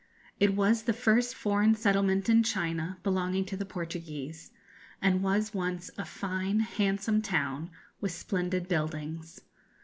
It 0.39 0.55
was 0.55 0.81
the 0.81 0.93
first 0.97 1.35
foreign 1.35 1.75
settlement 1.75 2.27
in 2.27 2.41
China 2.41 2.97
belonging 3.03 3.45
to 3.45 3.55
the 3.55 3.67
Portuguese, 3.67 4.49
and 4.99 5.21
was 5.21 5.53
once 5.53 5.91
a 5.95 6.05
fine, 6.05 6.59
handsome 6.61 7.21
town, 7.21 7.69
with 7.99 8.11
splendid 8.11 8.67
buildings. 8.67 9.41